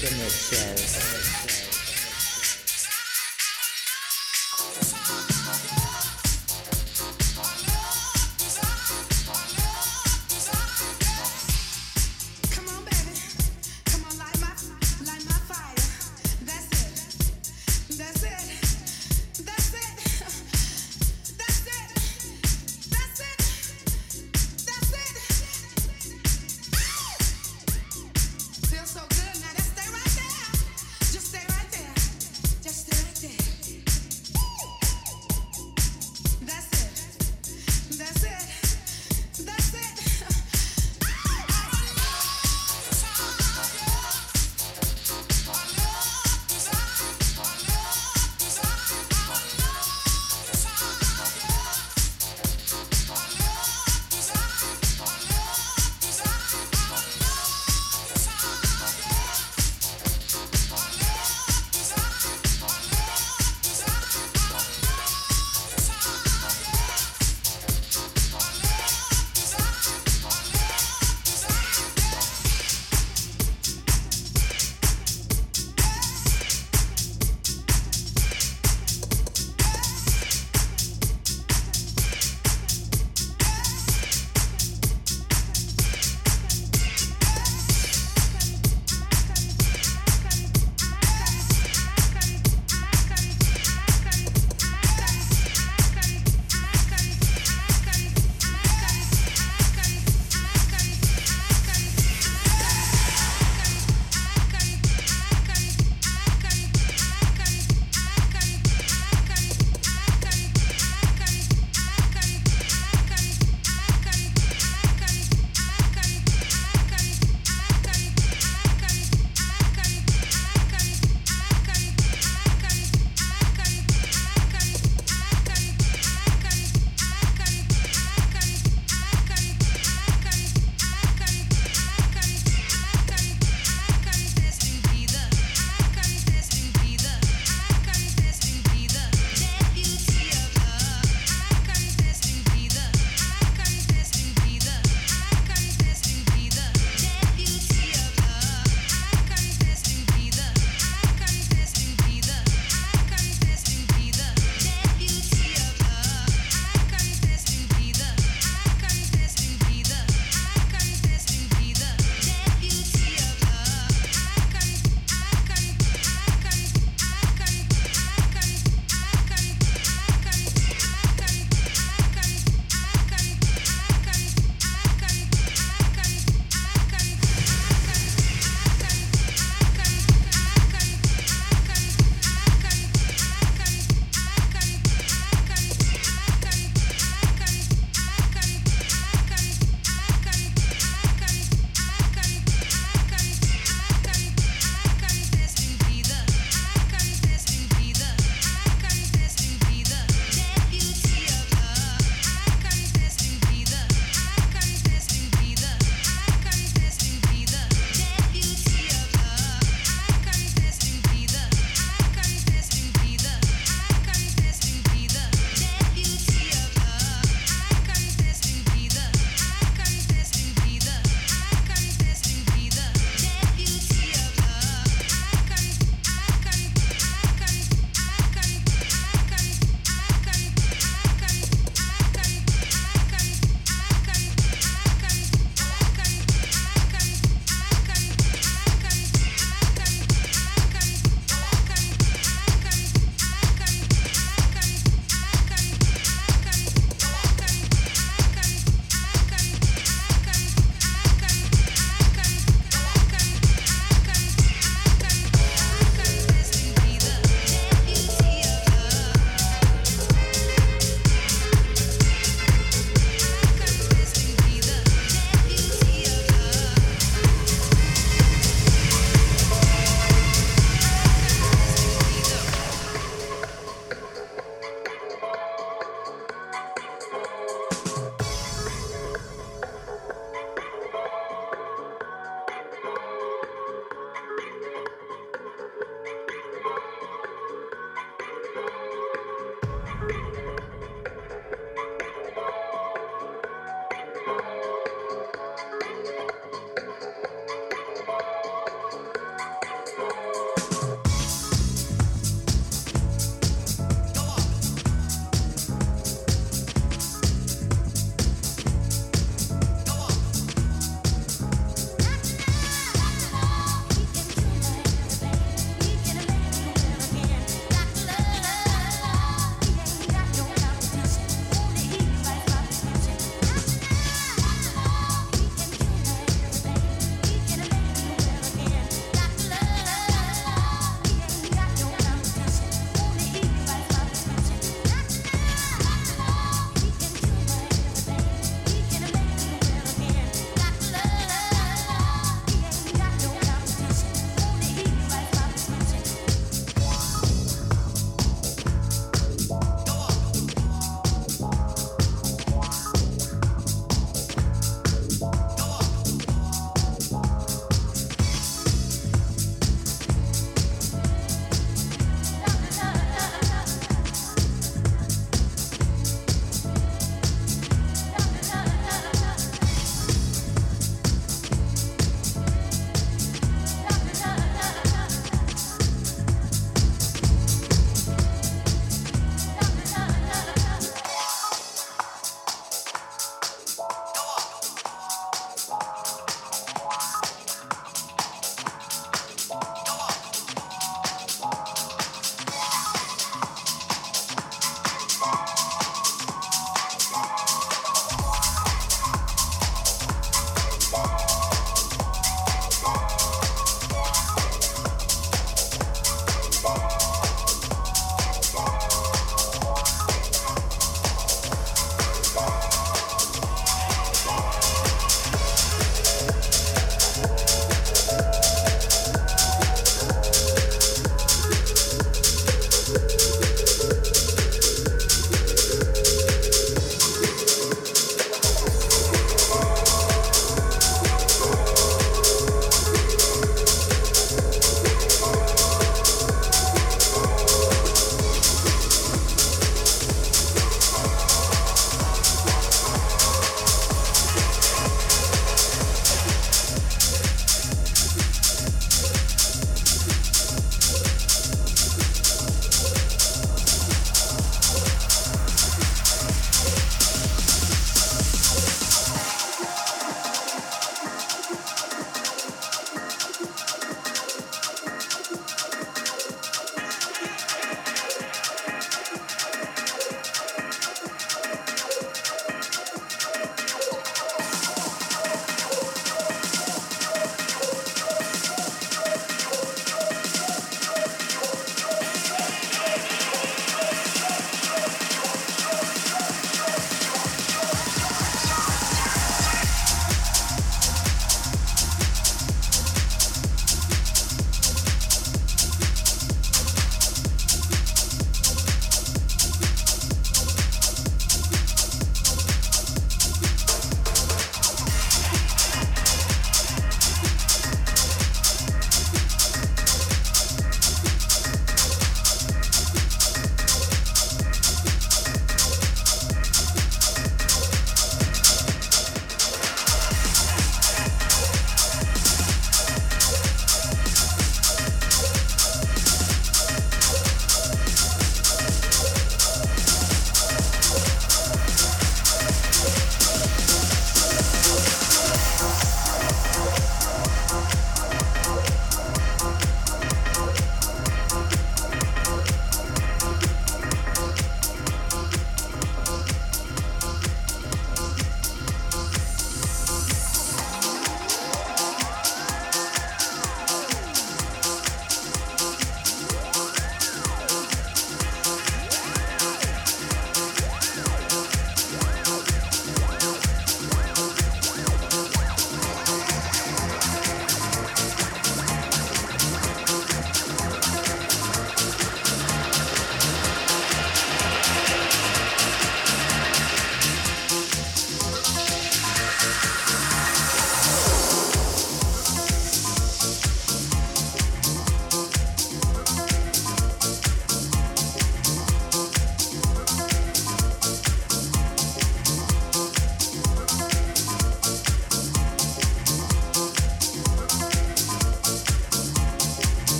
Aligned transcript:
Shaker 0.00 0.16
Mix 0.16 1.09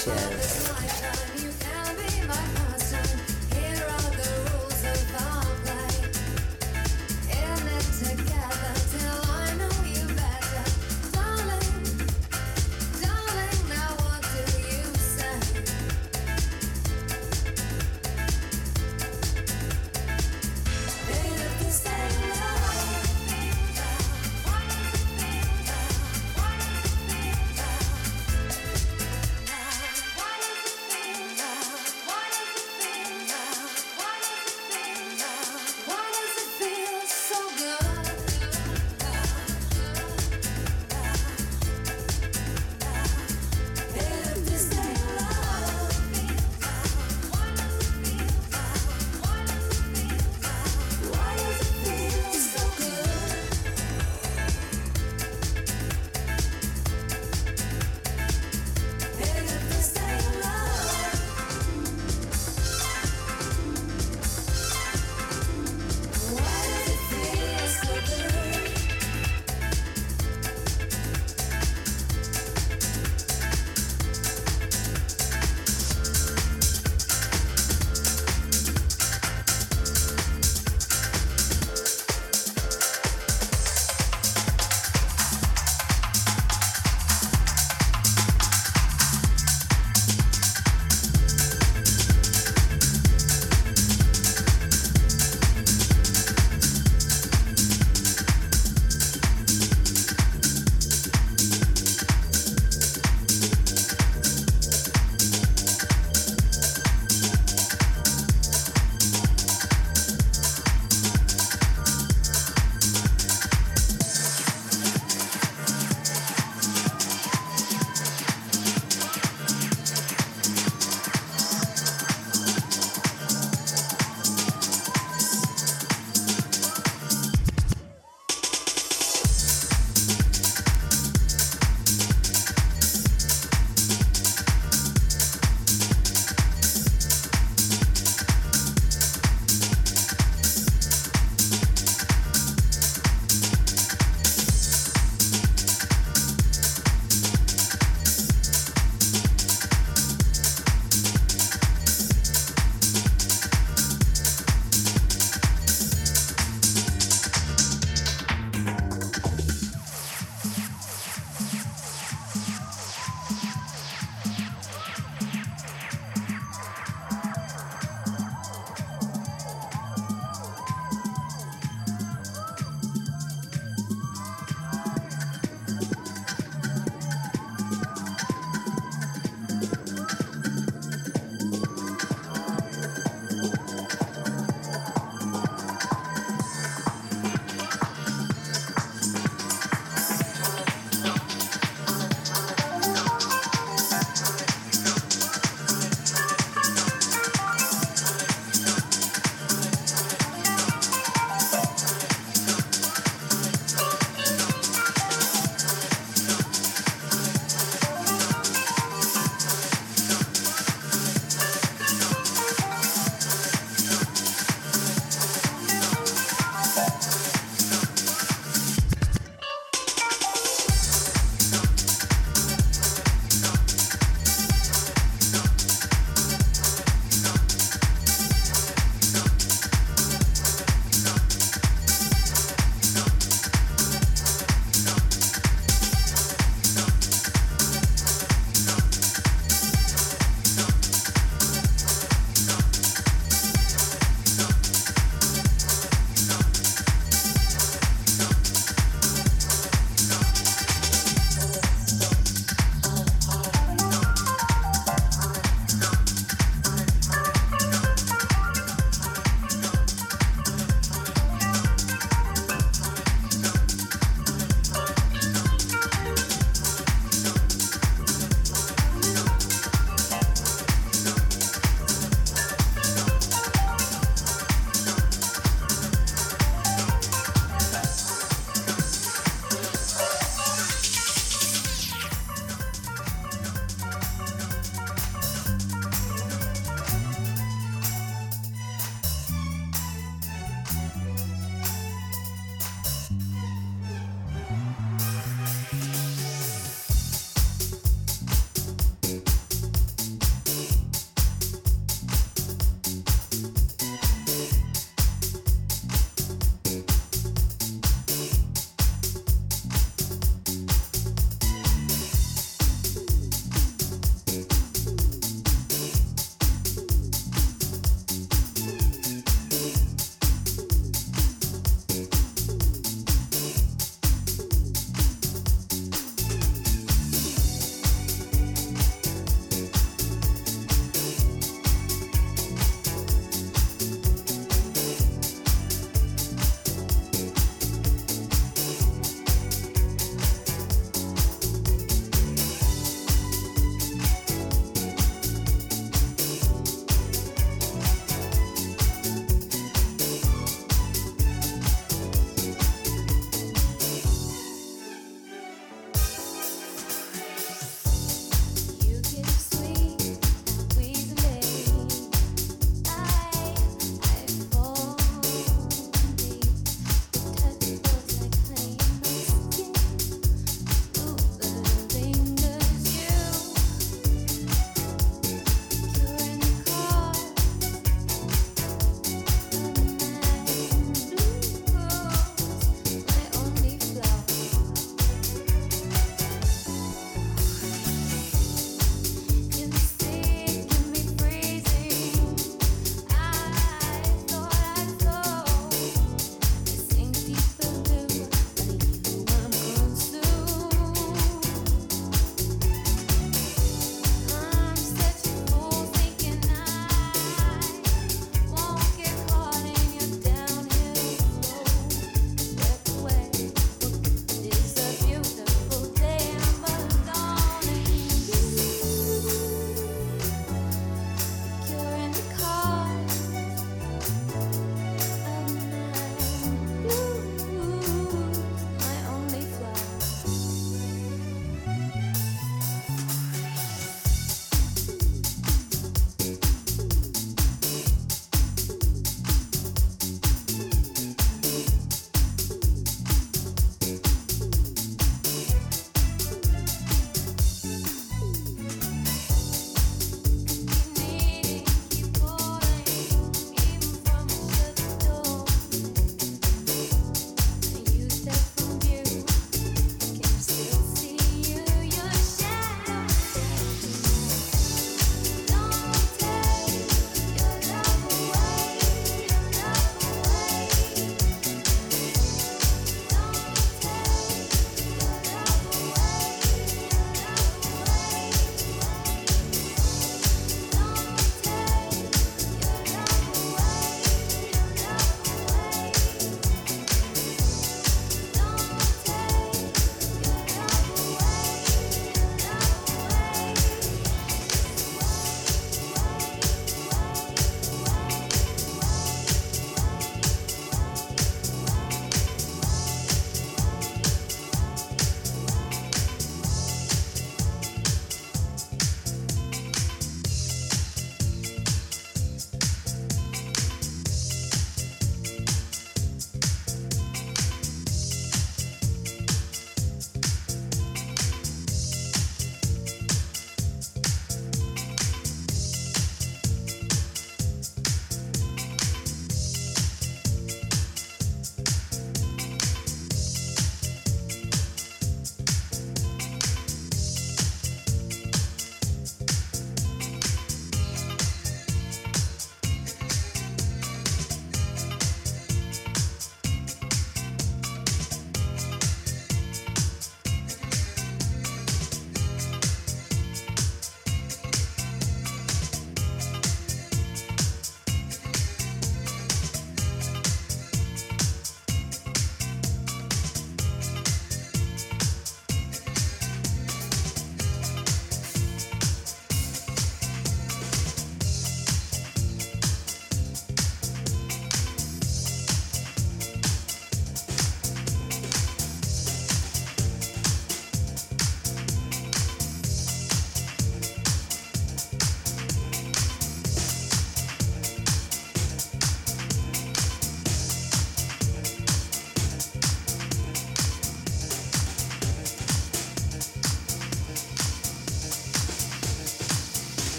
Shaker 0.00 0.59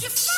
You 0.00 0.29